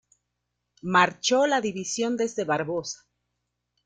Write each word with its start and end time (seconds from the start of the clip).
Marchó 0.81 1.45
la 1.45 1.61
división 1.61 2.17
desde 2.17 2.43
Barbosa. 2.43 3.05